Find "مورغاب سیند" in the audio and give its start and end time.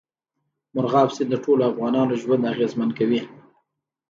0.73-1.29